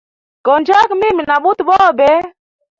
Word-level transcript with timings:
Go 0.45 0.53
njyaga 0.59 0.93
mimi 1.01 1.23
na 1.27 1.35
buti 1.43 1.63
bobe. 1.69 2.11